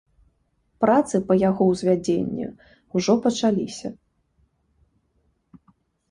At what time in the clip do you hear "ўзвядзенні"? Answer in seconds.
1.71-2.45